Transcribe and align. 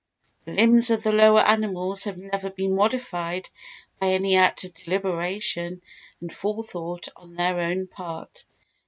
The 0.45 0.53
limbs 0.53 0.89
of 0.89 1.03
the 1.03 1.11
lower 1.11 1.41
animals 1.41 2.05
have 2.05 2.17
never 2.17 2.49
been 2.49 2.75
modified 2.75 3.47
by 3.99 4.07
any 4.07 4.35
act 4.35 4.63
of 4.63 4.73
deliberation 4.73 5.83
and 6.21 6.33
forethought 6.35 7.07
on 7.15 7.35
their 7.35 7.59
own 7.59 7.85
part. 7.85 8.43